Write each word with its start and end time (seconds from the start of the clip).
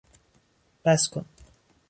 بس 0.85 1.03
کن! 1.11 1.25